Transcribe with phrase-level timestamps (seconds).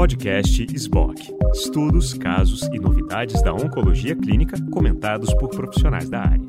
[0.00, 1.36] Podcast SBOC.
[1.52, 6.46] Estudos, casos e novidades da oncologia clínica comentados por profissionais da área.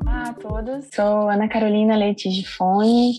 [0.00, 3.12] Olá a todos, sou Ana Carolina Leite Gifone,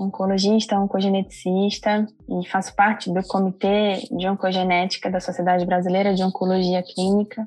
[0.00, 7.46] oncologista, oncogeneticista e faço parte do Comitê de Oncogenética da Sociedade Brasileira de Oncologia Clínica,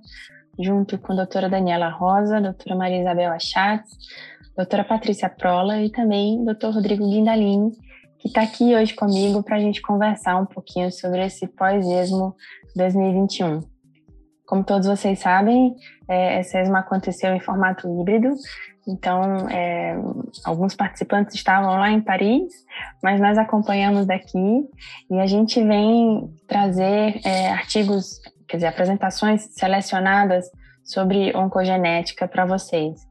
[0.60, 3.98] junto com a doutora Daniela Rosa, doutora Maria Isabel Achatz,
[4.56, 7.72] doutora Patrícia Prola e também doutor Rodrigo Guindalini,
[8.26, 12.36] que está aqui hoje comigo para a gente conversar um pouquinho sobre esse pós-ESMO
[12.76, 13.60] 2021.
[14.48, 15.76] Como todos vocês sabem,
[16.10, 18.30] é, esse ESMO aconteceu em formato híbrido,
[18.88, 19.96] então é,
[20.44, 22.52] alguns participantes estavam lá em Paris,
[23.04, 24.68] mas nós acompanhamos daqui
[25.12, 30.50] e a gente vem trazer é, artigos, quer dizer, apresentações selecionadas
[30.86, 33.02] sobre oncogenética para vocês.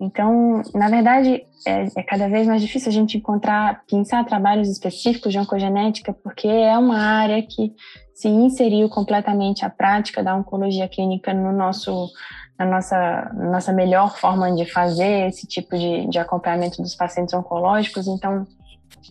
[0.00, 5.32] Então, na verdade, é, é, cada vez mais difícil a gente encontrar, pensar trabalhos específicos
[5.32, 7.72] de oncogenética, porque é uma área que
[8.12, 12.10] se inseriu completamente a prática da oncologia clínica no nosso,
[12.58, 18.08] na nossa, nossa melhor forma de fazer esse tipo de, de acompanhamento dos pacientes oncológicos.
[18.08, 18.44] Então,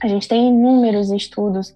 [0.01, 1.73] a gente tem inúmeros estudos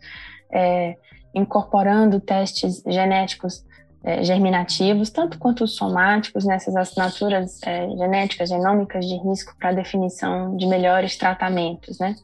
[0.52, 0.96] é,
[1.34, 3.64] incorporando testes genéticos
[4.08, 10.56] é, germinativos, tanto quanto os somáticos, nessas assinaturas é, genéticas, genômicas de risco para definição
[10.56, 12.16] de melhores tratamentos, né?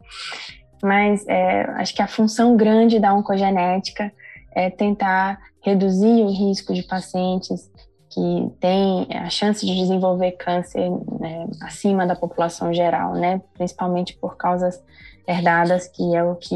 [0.81, 4.13] Mas é, acho que a função grande da oncogenética
[4.55, 7.69] é tentar reduzir o risco de pacientes
[8.09, 13.41] que têm a chance de desenvolver câncer né, acima da população geral, né?
[13.55, 14.81] Principalmente por causas
[15.27, 16.55] herdadas, que é o que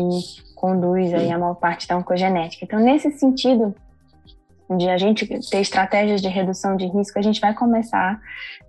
[0.55, 2.63] conduz aí a maior parte da oncogenética.
[2.63, 3.75] Então, nesse sentido,
[4.75, 8.19] de a gente ter estratégias de redução de risco, a gente vai começar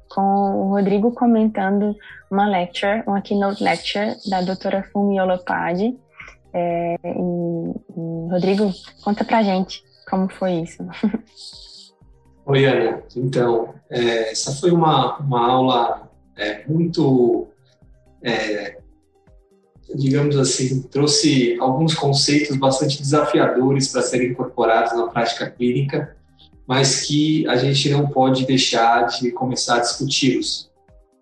[0.08, 1.94] com o Rodrigo comentando
[2.30, 5.96] uma lecture, uma keynote lecture da doutora Fumi Olopade.
[6.52, 8.70] É, e, e, Rodrigo,
[9.02, 10.82] conta pra gente como foi isso.
[12.46, 13.02] Oi, Ana.
[13.14, 17.46] Então, é, essa foi uma, uma aula é, muito
[18.22, 18.77] é,
[19.94, 26.16] digamos assim, trouxe alguns conceitos bastante desafiadores para serem incorporados na prática clínica,
[26.66, 30.70] mas que a gente não pode deixar de começar a discuti-los,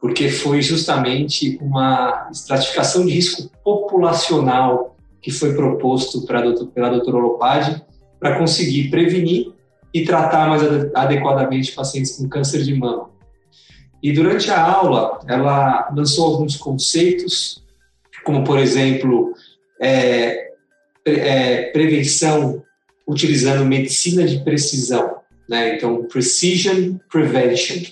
[0.01, 7.83] porque foi justamente uma estratificação de risco populacional que foi proposto pela doutora Lopade
[8.19, 9.53] para conseguir prevenir
[9.93, 10.63] e tratar mais
[10.95, 13.11] adequadamente pacientes com câncer de mama.
[14.03, 17.65] E durante a aula, ela lançou alguns conceitos
[18.27, 19.33] como, por exemplo,
[19.81, 20.51] é,
[21.05, 22.61] é, prevenção
[23.07, 25.77] utilizando medicina de precisão, né?
[25.77, 27.85] Então, precision prevention.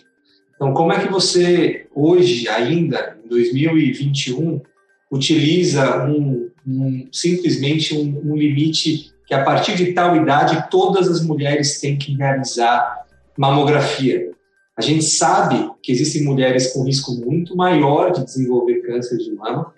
[0.56, 4.60] Então, como é que você hoje, ainda em 2021,
[5.08, 11.22] utiliza um, um simplesmente um, um, limite que a partir de tal idade todas as
[11.24, 13.04] mulheres têm que realizar
[13.38, 14.32] mamografia?
[14.76, 19.72] A gente sabe que existem mulheres com risco muito maior de desenvolver câncer de mama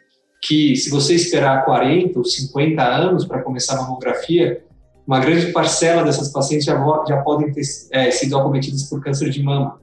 [0.46, 4.64] que se você esperar 40 ou 50 anos para começar a mamografia,
[5.06, 6.74] uma grande parcela dessas pacientes já,
[7.08, 9.80] já podem ter é, sido acometidas por câncer de mama.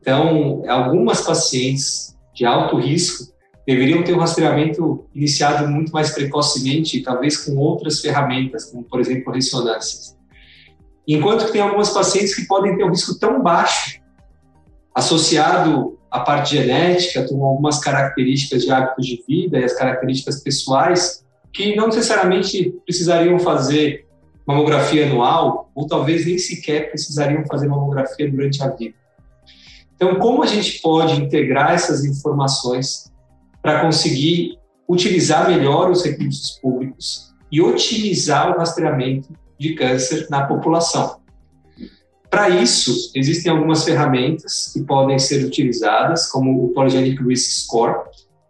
[0.00, 3.32] Então, algumas pacientes de alto risco
[3.66, 9.32] deveriam ter um rastreamento iniciado muito mais precocemente, talvez com outras ferramentas, como, por exemplo,
[9.32, 10.16] ressonâncias.
[11.06, 14.00] Enquanto que tem algumas pacientes que podem ter um risco tão baixo,
[14.94, 21.24] associado a parte genética, com algumas características de hábitos de vida e as características pessoais
[21.52, 24.06] que não necessariamente precisariam fazer
[24.46, 28.94] mamografia anual ou talvez nem sequer precisariam fazer mamografia durante a vida.
[29.94, 33.12] Então, como a gente pode integrar essas informações
[33.62, 39.28] para conseguir utilizar melhor os recursos públicos e otimizar o rastreamento
[39.58, 41.19] de câncer na população?
[42.30, 48.04] Para isso, existem algumas ferramentas que podem ser utilizadas, como o Polygenic Risk Score.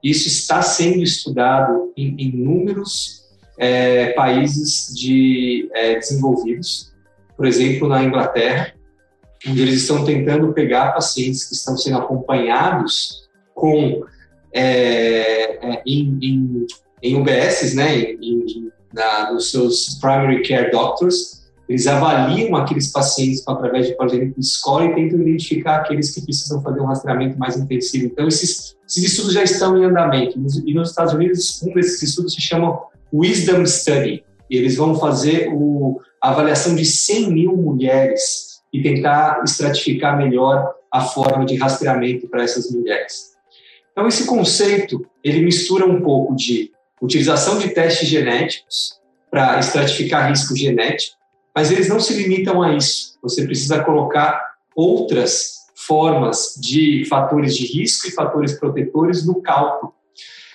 [0.04, 3.24] Isso está sendo estudado em inúmeros
[3.58, 6.92] é, países de, é, desenvolvidos,
[7.36, 8.74] por exemplo, na Inglaterra,
[9.48, 14.04] onde eles estão tentando pegar pacientes que estão sendo acompanhados com
[14.52, 16.66] é, é em, em,
[17.02, 21.39] em UBSs, né, em, na, nos seus primary care doctors,
[21.70, 26.80] eles avaliam aqueles pacientes através de poligênico score e tentam identificar aqueles que precisam fazer
[26.80, 28.06] um rastreamento mais intensivo.
[28.06, 30.36] Então, esses, esses estudos já estão em andamento.
[30.66, 32.76] E nos Estados Unidos, um desses estudos se chama
[33.14, 34.24] Wisdom Study.
[34.50, 40.74] E eles vão fazer o, a avaliação de 100 mil mulheres e tentar estratificar melhor
[40.90, 43.30] a forma de rastreamento para essas mulheres.
[43.92, 48.98] Então, esse conceito, ele mistura um pouco de utilização de testes genéticos
[49.30, 51.19] para estratificar risco genético,
[51.54, 53.18] mas eles não se limitam a isso.
[53.22, 59.94] Você precisa colocar outras formas de fatores de risco e fatores protetores no cálculo.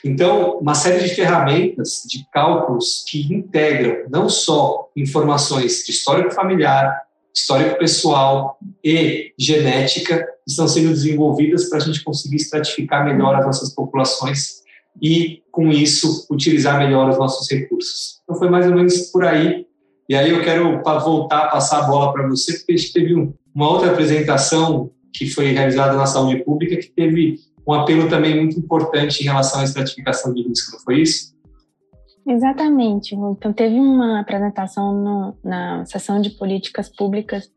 [0.04, 7.02] Então, uma série de ferramentas de cálculos que integram não só informações de histórico familiar,
[7.36, 13.74] histórico pessoal e genética estão sendo desenvolvidas para a gente conseguir estratificar melhor as nossas
[13.74, 14.64] populações
[15.02, 18.22] e, com isso, utilizar melhor os nossos recursos.
[18.24, 19.65] Então, foi mais ou menos por aí.
[20.08, 23.14] E aí eu quero voltar a passar a bola para você, porque a gente teve
[23.54, 28.60] uma outra apresentação que foi realizada na saúde pública que teve um apelo também muito
[28.60, 31.34] importante em relação à estratificação de risco, não foi isso?
[32.28, 33.16] Exatamente.
[33.16, 37.50] Então, teve uma apresentação no, na sessão de políticas públicas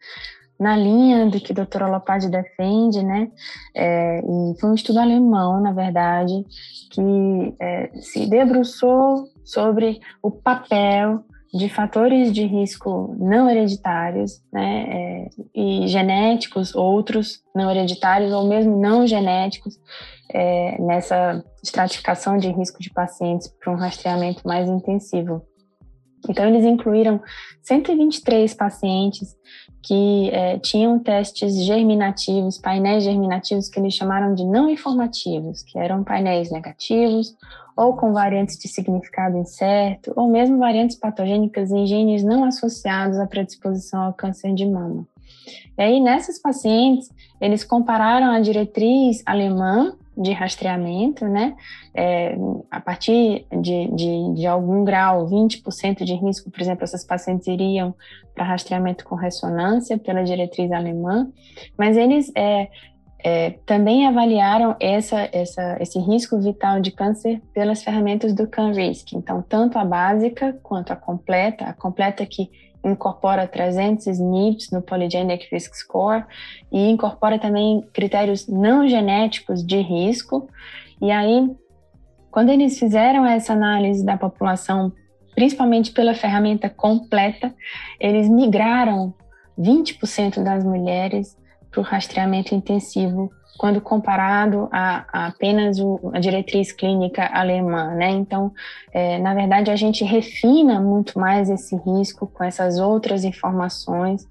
[0.58, 3.30] na linha do que a doutora Lopade defende, né?
[3.74, 6.44] É, e foi um estudo alemão, na verdade,
[6.90, 15.28] que é, se debruçou sobre o papel de fatores de risco não hereditários, né, é,
[15.54, 19.78] e genéticos, outros não hereditários ou mesmo não genéticos,
[20.30, 25.42] é, nessa estratificação de risco de pacientes para um rastreamento mais intensivo.
[26.28, 27.20] Então, eles incluíram
[27.62, 29.36] 123 pacientes
[29.82, 36.04] que é, tinham testes germinativos, painéis germinativos que eles chamaram de não informativos, que eram
[36.04, 37.36] painéis negativos
[37.76, 43.26] ou com variantes de significado incerto, ou mesmo variantes patogênicas em genes não associados à
[43.26, 45.06] predisposição ao câncer de mama.
[45.78, 47.08] E aí, nessas pacientes,
[47.40, 51.54] eles compararam a diretriz alemã de rastreamento, né?
[51.94, 52.36] É,
[52.70, 57.94] a partir de, de, de, algum grau, 20% de risco, por exemplo, essas pacientes iriam
[58.34, 61.30] para rastreamento com ressonância pela diretriz alemã,
[61.78, 62.68] mas eles é,
[63.22, 69.12] é, também avaliaram essa, essa, esse risco vital de câncer pelas ferramentas do CanRisk.
[69.12, 72.50] Então, tanto a básica quanto a completa, a completa que
[72.84, 76.24] incorpora 300 SNPs no Polygenic Risk Score
[76.70, 80.48] e incorpora também critérios não genéticos de risco.
[81.00, 81.50] E aí,
[82.30, 84.92] quando eles fizeram essa análise da população,
[85.34, 87.54] principalmente pela ferramenta completa,
[88.00, 89.14] eles migraram
[89.58, 91.36] 20% das mulheres
[91.70, 98.10] para o rastreamento intensivo quando comparado a, a apenas o, a diretriz clínica alemã, né?
[98.10, 98.52] Então,
[98.92, 104.26] é, na verdade, a gente refina muito mais esse risco com essas outras informações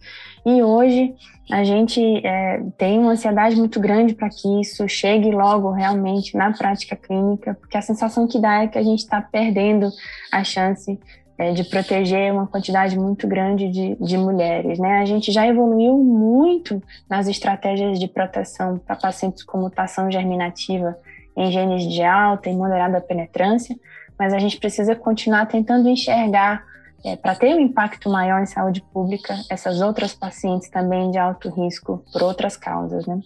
[0.45, 1.13] e hoje
[1.51, 6.51] a gente é, tem uma ansiedade muito grande para que isso chegue logo realmente na
[6.51, 9.89] prática clínica, porque a sensação que dá é que a gente está perdendo
[10.31, 10.99] a chance
[11.37, 14.79] é, de proteger uma quantidade muito grande de, de mulheres.
[14.79, 14.99] Né?
[14.99, 20.97] A gente já evoluiu muito nas estratégias de proteção para pacientes com mutação germinativa
[21.35, 23.75] em genes de alta e moderada penetrância,
[24.17, 26.63] mas a gente precisa continuar tentando enxergar,
[27.05, 31.49] é, para ter um impacto maior em saúde pública, essas outras pacientes também de alto
[31.49, 33.05] risco por outras causas.
[33.05, 33.19] Né?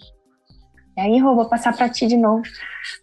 [0.98, 2.44] E aí, Rô, vou passar para ti de novo,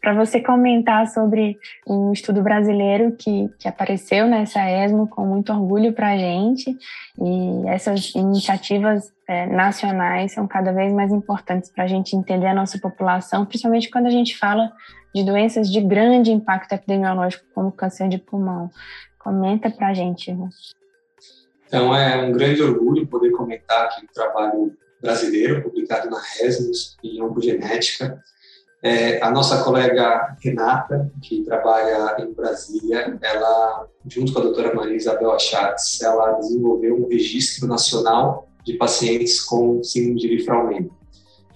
[0.00, 5.94] para você comentar sobre um estudo brasileiro que, que apareceu nessa ESMO com muito orgulho
[5.94, 6.76] para a gente.
[7.19, 12.55] E essas iniciativas é, nacionais são cada vez mais importantes para a gente entender a
[12.55, 14.70] nossa população, principalmente quando a gente fala
[15.14, 18.70] de doenças de grande impacto epidemiológico, como câncer de pulmão.
[19.19, 20.49] Comenta para a gente, Rô.
[21.67, 27.23] Então, é um grande orgulho poder comentar aqui o trabalho brasileiro, publicado na Resmus, em
[27.23, 28.23] oncogenética.
[28.83, 34.97] É, a nossa colega Renata, que trabalha em Brasília, ela, junto com a doutora Maria
[34.97, 40.90] Isabel Achatz, ela desenvolveu um registro nacional de pacientes com síndrome de Lifraumene.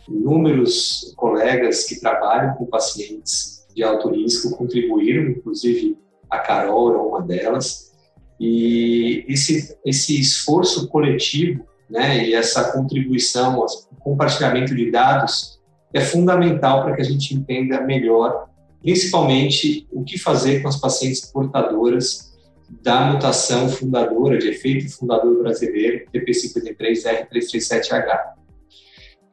[0.08, 5.96] Inúmeros colegas que trabalham com pacientes de alto risco contribuíram, inclusive
[6.28, 7.92] a Carol era uma delas,
[8.40, 15.60] e esse, esse esforço coletivo né, e essa contribuição, o compartilhamento de dados
[15.92, 18.48] é fundamental para que a gente entenda melhor,
[18.80, 22.32] principalmente o que fazer com as pacientes portadoras
[22.80, 28.32] da mutação fundadora, de efeito fundador brasileiro, TP53R337H.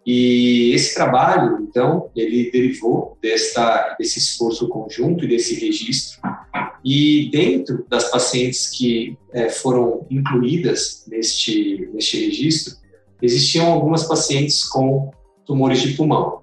[0.06, 6.20] E esse trabalho, então, ele derivou desta, desse esforço conjunto e desse registro
[6.84, 12.76] e dentro das pacientes que é, foram incluídas neste, neste registro,
[13.22, 15.12] existiam algumas pacientes com
[15.46, 16.42] tumores de pulmão,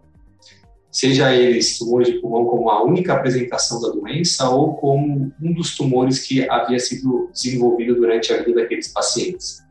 [0.90, 5.76] seja eles tumores de pulmão como a única apresentação da doença ou como um dos
[5.76, 9.62] tumores que havia sido desenvolvido durante a vida daqueles pacientes.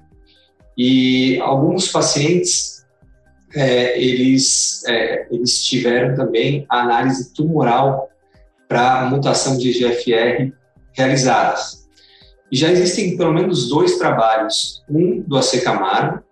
[0.78, 2.86] E alguns pacientes,
[3.56, 8.10] é, eles, é, eles tiveram também a análise tumoral
[8.68, 10.52] para mutação de GFR
[10.94, 11.86] realizadas.
[12.52, 16.24] E já existem pelo menos dois trabalhos, um do AC Camargo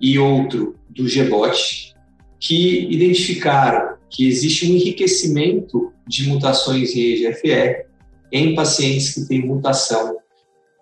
[0.00, 1.94] e outro do GBOT,
[2.38, 7.86] que identificaram que existe um enriquecimento de mutações em EGFR
[8.32, 10.16] em pacientes que têm mutação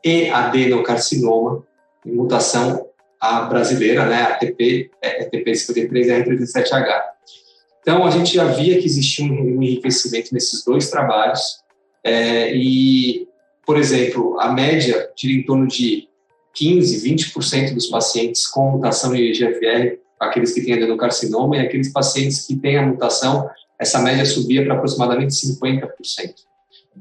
[0.05, 1.65] e adenocarcinoma,
[2.05, 2.87] mutação
[3.21, 7.14] a brasileira, né, ATP, ATP53R37H.
[7.85, 11.63] Então, a gente já via que existia um enriquecimento nesses dois trabalhos,
[12.03, 13.29] é, e,
[13.67, 16.09] por exemplo, a média gira em torno de
[16.55, 22.47] 15, 20% dos pacientes com mutação em EGFR, aqueles que têm adenocarcinoma, e aqueles pacientes
[22.47, 25.91] que têm a mutação, essa média subia para aproximadamente 50%.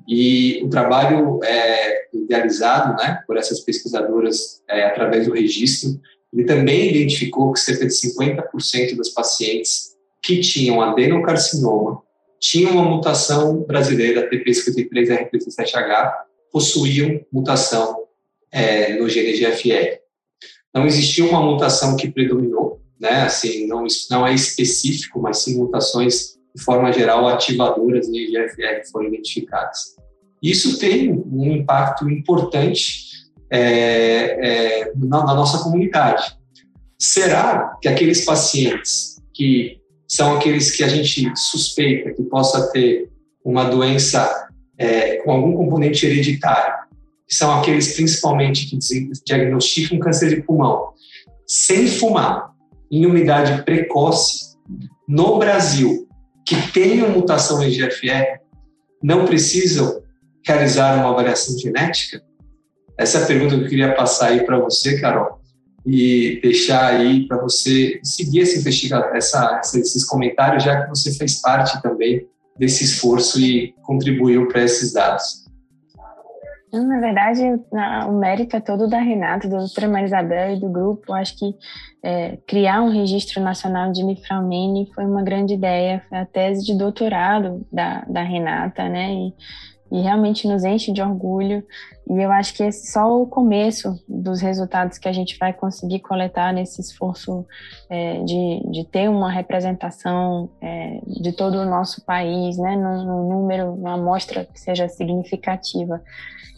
[0.06, 5.98] E o trabalho é, idealizado né, por essas pesquisadoras é, através do registro,
[6.34, 9.93] ele também identificou que cerca de 50% dos pacientes
[10.24, 12.02] que tinham adenocarcinoma
[12.40, 16.14] tinham uma mutação brasileira TP53RP7H,
[16.52, 18.04] possuíam mutação
[18.52, 20.00] é, no gene GFR.
[20.74, 23.22] Não existia uma mutação que predominou, né?
[23.22, 29.08] Assim, não, não é específico, mas sim mutações de forma geral, ativadoras de IGFR foram
[29.08, 29.96] identificadas.
[30.42, 33.08] Isso tem um impacto importante
[33.50, 33.60] é,
[34.82, 36.38] é, na, na nossa comunidade.
[37.00, 39.82] Será que aqueles pacientes que
[40.16, 43.10] são aqueles que a gente suspeita que possa ter
[43.44, 46.72] uma doença é, com algum componente hereditário,
[47.28, 48.78] são aqueles principalmente que
[49.26, 50.90] diagnosticam câncer de pulmão,
[51.48, 52.52] sem fumar,
[52.92, 54.56] em unidade precoce,
[55.08, 56.08] no Brasil,
[56.46, 58.40] que tenham mutação em GFR
[59.02, 60.00] não precisam
[60.46, 62.22] realizar uma avaliação genética?
[63.00, 65.40] Essa é a pergunta que eu queria passar aí para você, Carol,
[65.86, 71.42] e deixar aí para você seguir essa investigação, essa, esses comentários, já que você fez
[71.42, 72.26] parte também
[72.58, 75.44] desse esforço e contribuiu para esses dados.
[76.72, 77.42] Na verdade,
[78.08, 81.14] o mérito é todo da Renata, da doutora Marisabel e do grupo.
[81.14, 81.54] Acho que
[82.02, 86.76] é, criar um registro nacional de miframene foi uma grande ideia, foi a tese de
[86.76, 89.14] doutorado da, da Renata, né?
[89.14, 89.34] E,
[89.94, 91.64] e realmente nos enche de orgulho.
[92.10, 95.54] E eu acho que esse é só o começo dos resultados que a gente vai
[95.54, 97.46] conseguir coletar nesse esforço
[97.88, 103.30] é, de, de ter uma representação é, de todo o nosso país, né, num, num
[103.30, 106.02] número, uma amostra que seja significativa.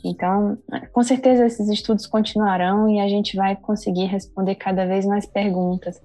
[0.01, 0.57] Então,
[0.93, 6.01] com certeza esses estudos continuarão e a gente vai conseguir responder cada vez mais perguntas.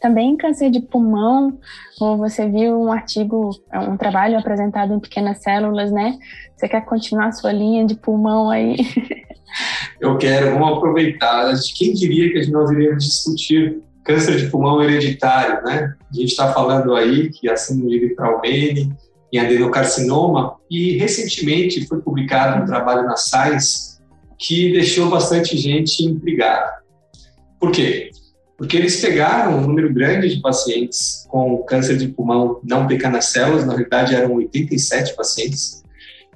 [0.00, 1.58] Também câncer de pulmão,
[1.98, 6.16] como você viu um artigo, um trabalho apresentado em pequenas células, né?
[6.56, 8.76] Você quer continuar a sua linha de pulmão aí?
[10.00, 11.52] Eu quero, vamos aproveitar.
[11.76, 15.94] Quem diria que nós iríamos discutir câncer de pulmão hereditário, né?
[16.10, 18.92] A gente está falando aí que a síndrome de Vitralmene,
[19.32, 23.98] em adenocarcinoma, e recentemente foi publicado um trabalho na Science
[24.38, 26.78] que deixou bastante gente intrigada.
[27.60, 28.10] Por quê?
[28.58, 33.64] Porque eles pegaram um número grande de pacientes com câncer de pulmão não pequenas células,
[33.64, 35.84] na realidade eram 87 pacientes,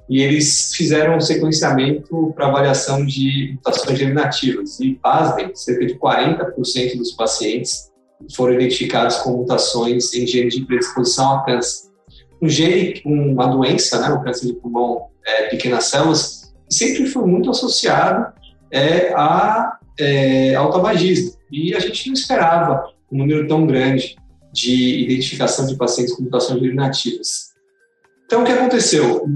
[0.09, 4.79] e eles fizeram um sequenciamento para avaliação de mutações germinativas.
[4.79, 7.91] E, pasmem, cerca de 40% dos pacientes
[8.33, 11.89] foram identificados com mutações em genes de predisposição a câncer.
[12.41, 17.49] Um gene, uma doença, né, o câncer de pulmão é, pequenas células, sempre foi muito
[17.49, 18.33] associado
[18.71, 21.33] é, a é, ao tabagismo.
[21.53, 24.17] E a gente não esperava um número tão grande
[24.51, 27.53] de identificação de pacientes com mutações germinativas.
[28.25, 29.27] Então, o que aconteceu?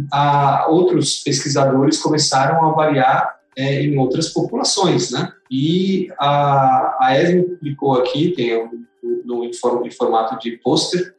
[0.68, 5.32] Outros pesquisadores começaram a avaliar é, em outras populações, né?
[5.50, 8.84] E a, a ESMO publicou aqui, tem um,
[9.24, 11.14] no, em formato de pôster,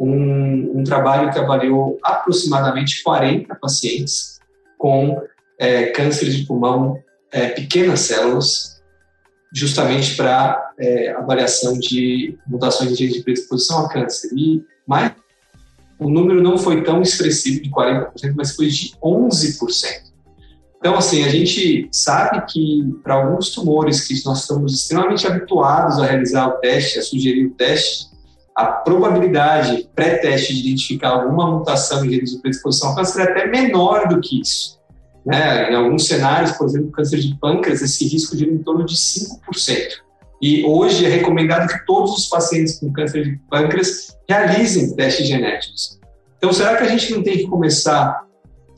[0.00, 4.38] um, um, trabalho que avaliou aproximadamente 40 pacientes
[4.78, 5.20] com
[5.58, 8.77] é, câncer de pulmão, é, pequenas células,
[9.52, 14.30] justamente para é, avaliação de mutações de genes de predisposição a câncer.
[14.36, 15.12] E mais,
[15.98, 20.08] o número não foi tão expressivo de 40%, mas foi de 11%.
[20.78, 26.06] Então, assim, a gente sabe que para alguns tumores que nós estamos extremamente habituados a
[26.06, 28.06] realizar o teste, a sugerir o teste,
[28.54, 33.46] a probabilidade pré-teste de identificar alguma mutação em genes de predisposição a câncer é até
[33.46, 34.77] menor do que isso.
[35.28, 35.70] Né?
[35.70, 39.36] Em alguns cenários, por exemplo, câncer de pâncreas, esse risco gira em torno de 5%.
[40.40, 45.98] E hoje é recomendado que todos os pacientes com câncer de pâncreas realizem testes genéticos.
[46.38, 48.24] Então, será que a gente não tem que começar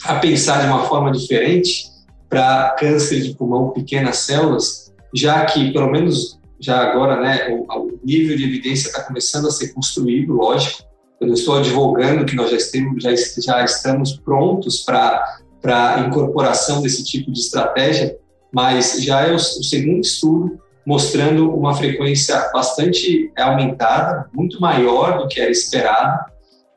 [0.02, 1.88] a pensar de uma forma diferente
[2.28, 8.00] para câncer de pulmão, pequenas células, já que, pelo menos já agora, né, o, o
[8.02, 10.82] nível de evidência está começando a ser construído, lógico.
[11.20, 12.56] Eu não estou advogando que nós já,
[12.98, 18.16] já, já estamos prontos para para incorporação desse tipo de estratégia,
[18.52, 25.40] mas já é o, segundo estudo mostrando uma frequência bastante aumentada, muito maior do que
[25.40, 26.24] era esperado.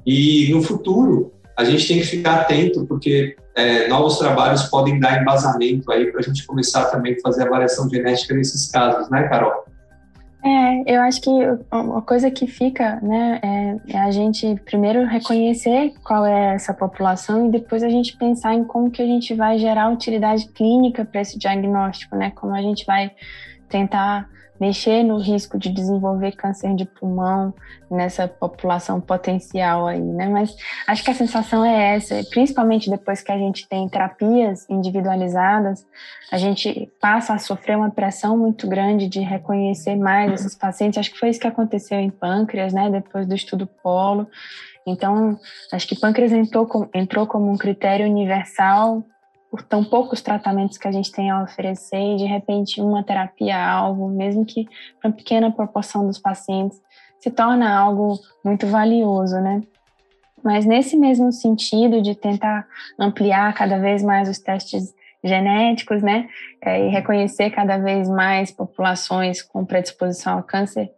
[0.06, 5.22] E no futuro, a gente tem que ficar atento, porque é, novos trabalhos podem dar
[5.22, 9.63] embasamento aí para a gente começar também a fazer avaliação genética nesses casos, né, Carol?
[10.46, 11.30] É, eu acho que
[11.72, 17.48] uma coisa que fica, né, é, é, a gente primeiro reconhecer qual é essa população
[17.48, 21.22] e depois a gente pensar em como que a gente vai gerar utilidade clínica para
[21.22, 23.12] esse diagnóstico, né, como a gente vai
[23.70, 24.28] tentar
[24.64, 27.54] mexer no risco de desenvolver câncer de pulmão
[27.92, 30.30] nessa população potencial aí, né?
[30.30, 30.56] Mas
[30.88, 35.86] acho que a sensação é essa, principalmente depois que a gente tem terapias individualizadas,
[36.32, 40.98] a gente passa a sofrer uma pressão muito grande de reconhecer mais esses pacientes.
[40.98, 42.90] Acho que foi isso que aconteceu em pâncreas, né?
[42.90, 44.28] Depois do estudo Polo.
[44.88, 45.38] Então,
[45.74, 49.04] acho que pâncreas entrou, entrou como um critério universal
[49.54, 54.10] por tão poucos tratamentos que a gente tem a oferecer e de repente uma terapia-alvo,
[54.10, 54.66] mesmo que
[55.00, 56.82] para uma pequena proporção dos pacientes,
[57.20, 59.62] se torna algo muito valioso, né?
[60.44, 62.66] Mas nesse mesmo sentido de tentar
[62.98, 64.92] ampliar cada vez mais os testes
[65.24, 66.28] genéticos, né,
[66.60, 70.90] é, e reconhecer cada vez mais populações com predisposição ao câncer,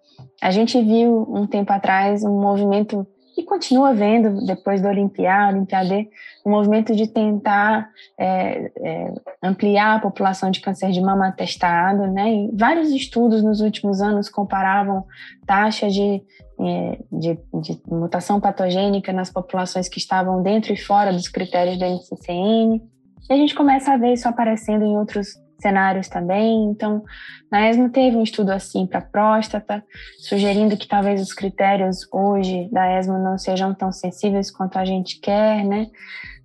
[0.41, 3.05] a gente viu um tempo atrás um movimento
[3.37, 6.09] e continua vendo depois do Olimpiada, Olimpiade,
[6.43, 9.13] o movimento de tentar é, é,
[9.43, 12.31] ampliar a população de câncer de mama testado, né?
[12.33, 15.05] E vários estudos nos últimos anos comparavam
[15.45, 16.21] taxa de,
[16.59, 21.87] é, de, de, mutação patogênica nas populações que estavam dentro e fora dos critérios da
[21.89, 22.81] NCCN.
[23.29, 26.65] E a gente começa a ver isso aparecendo em outros cenários também.
[26.65, 27.03] Então,
[27.51, 29.83] na ESMO teve um estudo assim para próstata,
[30.19, 35.19] sugerindo que talvez os critérios hoje da ESMO não sejam tão sensíveis quanto a gente
[35.19, 35.87] quer, né?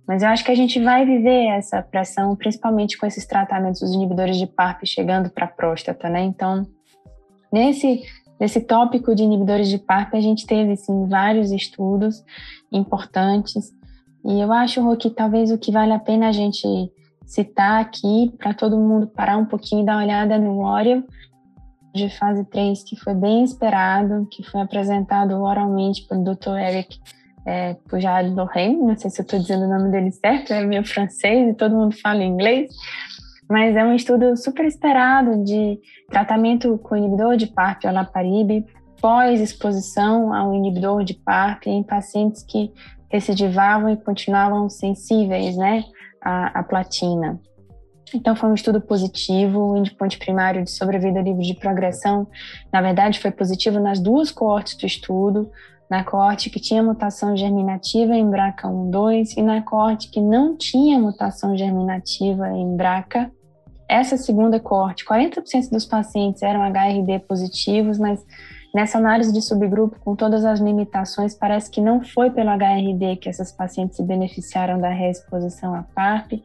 [0.07, 3.93] Mas eu acho que a gente vai viver essa pressão, principalmente com esses tratamentos dos
[3.93, 6.21] inibidores de PARP chegando para próstata, né?
[6.21, 6.65] Então,
[7.53, 8.01] nesse
[8.39, 12.23] nesse tópico de inibidores de PARP, a gente teve sim vários estudos
[12.71, 13.71] importantes.
[14.25, 16.67] E eu acho que talvez o que vale a pena a gente
[17.31, 21.01] citar aqui para todo mundo parar um pouquinho e dar uma olhada no Warrior
[21.95, 26.57] de fase 3, que foi bem esperado, que foi apresentado oralmente pelo Dr.
[26.57, 26.99] Eric
[27.45, 30.85] é, Pujade Lorraine, não sei se eu estou dizendo o nome dele certo, é meio
[30.85, 32.69] francês e todo mundo fala inglês,
[33.49, 38.65] mas é um estudo super esperado de tratamento com inibidor de PARP olaparib
[39.01, 42.73] pós-exposição ao inibidor de PARP em pacientes que
[43.09, 45.85] recidivavam e continuavam sensíveis, né,
[46.21, 47.39] a, a platina.
[48.13, 52.27] Então, foi um estudo positivo, o endpoint primário de sobrevida livre de progressão,
[52.71, 55.49] na verdade, foi positivo nas duas coortes do estudo,
[55.89, 61.57] na coorte que tinha mutação germinativa em BRCA1-2 e na coorte que não tinha mutação
[61.57, 63.29] germinativa em BRCA.
[63.89, 68.23] Essa segunda coorte, 40% dos pacientes eram HRD positivos, mas
[68.73, 73.27] Nessa análise de subgrupo, com todas as limitações, parece que não foi pelo HRD que
[73.27, 76.41] essas pacientes se beneficiaram da reexposição à PARP.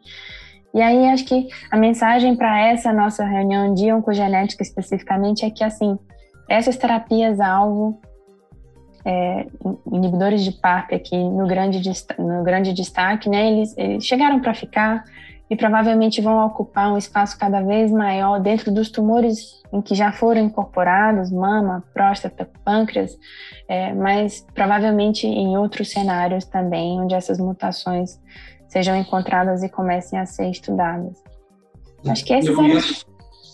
[0.73, 5.63] E aí, acho que a mensagem para essa nossa reunião de oncogenética especificamente é que,
[5.63, 5.97] assim,
[6.49, 7.99] essas terapias-alvo,
[9.05, 9.47] é,
[9.89, 11.81] inibidores de PARP aqui no grande,
[12.19, 15.05] no grande destaque, né, eles, eles chegaram para ficar,
[15.49, 20.11] e provavelmente vão ocupar um espaço cada vez maior dentro dos tumores em que já
[20.11, 23.17] foram incorporados, mama, próstata, pâncreas,
[23.67, 28.19] é, mas provavelmente em outros cenários também, onde essas mutações
[28.67, 31.21] sejam encontradas e comecem a ser estudadas.
[32.05, 33.07] Acho que esses são...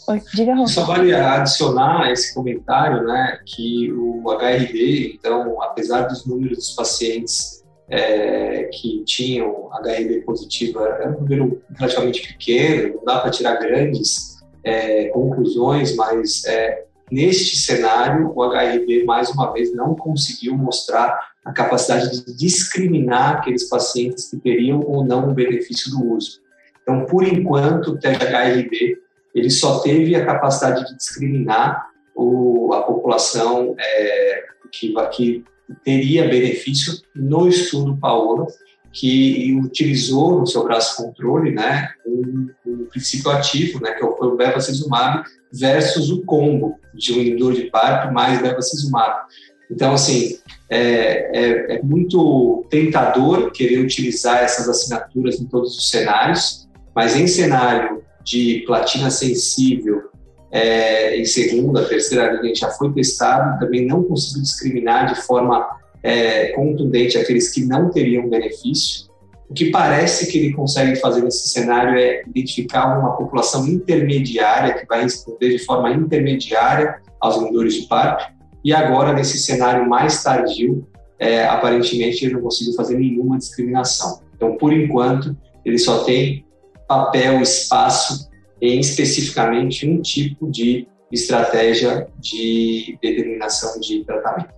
[0.09, 0.67] Oi, diga, Rô.
[0.67, 7.62] Só vale adicionar esse comentário, né, que o HRD, então, apesar dos números dos pacientes
[7.89, 14.37] é, que tinham HIV positiva era um número relativamente pequeno, não dá para tirar grandes
[14.63, 21.51] é, conclusões, mas é, neste cenário o HIV mais uma vez não conseguiu mostrar a
[21.51, 26.41] capacidade de discriminar aqueles pacientes que teriam ou não o benefício do uso.
[26.81, 28.97] Então, por enquanto, o THRB
[29.35, 35.43] ele só teve a capacidade de discriminar o, a população é, que, que
[35.83, 38.47] teria benefício no estudo Paola,
[38.91, 44.35] que utilizou no seu braço controle, né, um, um princípio ativo, né, que foi o
[44.35, 49.25] bevacizumab versus o combo de um inibidor de PARP mais bevacizumab.
[49.69, 50.37] Então, assim,
[50.69, 57.25] é, é, é, muito tentador querer utilizar essas assinaturas em todos os cenários, mas em
[57.25, 60.12] cenário de platina sensível
[60.53, 65.67] é, em segunda, terceira linha já foi testado, também não conseguiu discriminar de forma
[66.03, 69.11] é, contundente aqueles que não teriam benefício.
[69.49, 74.85] O que parece que ele consegue fazer nesse cenário é identificar uma população intermediária que
[74.85, 78.31] vai responder de forma intermediária aos vendedores de parque.
[78.63, 80.87] E agora, nesse cenário mais tardio,
[81.17, 84.21] é, aparentemente ele não conseguiu fazer nenhuma discriminação.
[84.35, 85.35] Então, por enquanto,
[85.65, 86.45] ele só tem
[86.87, 88.31] papel, espaço
[88.63, 94.53] em especificamente um tipo de estratégia de determinação de tratamento.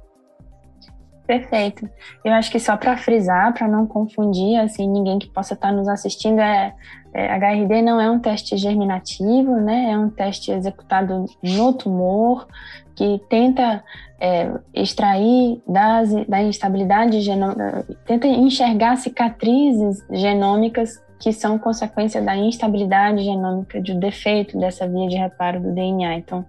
[1.25, 1.89] Perfeito.
[2.23, 5.87] Eu acho que só para frisar, para não confundir, assim, ninguém que possa estar nos
[5.87, 6.71] assistindo, é,
[7.15, 9.89] é, HRD não é um teste germinativo, né?
[9.91, 12.47] É um teste executado no tumor
[12.95, 13.83] que tenta
[14.21, 23.23] é, extrair das, da instabilidade genômica, tenta enxergar cicatrizes genômicas que são consequência da instabilidade
[23.23, 26.15] genômica, de um defeito dessa via de reparo do DNA.
[26.15, 26.45] Então,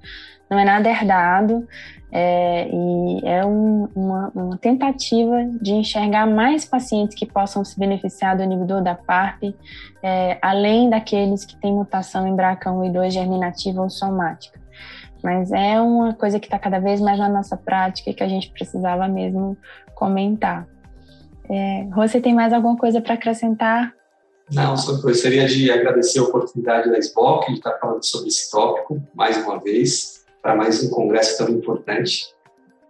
[0.49, 1.67] não é nada herdado,
[2.11, 8.37] é, e é um, uma, uma, tentativa de enxergar mais pacientes que possam se beneficiar
[8.37, 9.55] do inibidor da PARP,
[10.03, 14.61] é, além daqueles que têm mutação em BRCA1 e 2 germinativa ou somática.
[15.23, 18.29] Mas é uma coisa que está cada vez mais na nossa prática e que a
[18.29, 19.57] gente precisava mesmo
[19.95, 20.67] comentar.
[21.51, 23.93] É, você tem mais alguma coisa para acrescentar?
[24.53, 29.03] Não, só gostaria de agradecer a oportunidade da SBOC de estar falando sobre esse tópico
[29.15, 32.33] mais uma vez para mais um congresso tão importante.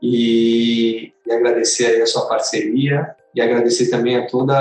[0.02, 4.52] E, e, agradecer a sua parceria e agradecer também a todo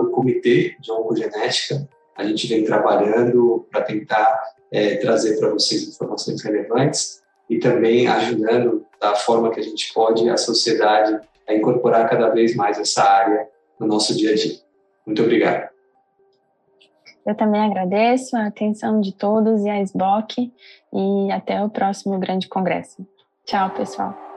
[0.00, 1.88] o comitê de oncogenética.
[2.16, 8.84] A gente vem trabalhando para tentar é, trazer para vocês informações relevantes e também ajudando
[9.00, 13.48] da forma que a gente pode a sociedade a incorporar cada vez mais essa área
[13.78, 14.56] no nosso dia a dia.
[15.06, 15.71] Muito obrigado.
[17.24, 20.52] Eu também agradeço a atenção de todos e a SBOC
[20.92, 23.06] e até o próximo grande congresso.
[23.44, 24.31] Tchau, pessoal.